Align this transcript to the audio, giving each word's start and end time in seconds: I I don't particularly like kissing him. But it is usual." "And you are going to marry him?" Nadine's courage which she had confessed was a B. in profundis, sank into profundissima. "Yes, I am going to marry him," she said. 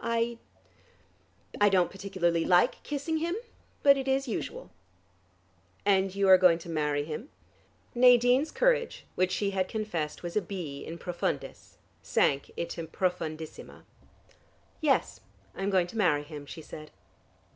I 0.00 0.38
I 1.60 1.68
don't 1.68 1.90
particularly 1.90 2.44
like 2.44 2.80
kissing 2.84 3.16
him. 3.16 3.34
But 3.82 3.96
it 3.96 4.06
is 4.06 4.28
usual." 4.28 4.70
"And 5.84 6.14
you 6.14 6.28
are 6.28 6.38
going 6.38 6.60
to 6.60 6.68
marry 6.68 7.02
him?" 7.02 7.30
Nadine's 7.96 8.52
courage 8.52 9.06
which 9.16 9.32
she 9.32 9.50
had 9.50 9.66
confessed 9.66 10.22
was 10.22 10.36
a 10.36 10.40
B. 10.40 10.86
in 10.86 10.98
profundis, 10.98 11.78
sank 12.00 12.50
into 12.56 12.86
profundissima. 12.86 13.82
"Yes, 14.80 15.18
I 15.56 15.64
am 15.64 15.70
going 15.70 15.88
to 15.88 15.98
marry 15.98 16.22
him," 16.22 16.46
she 16.46 16.62
said. 16.62 16.92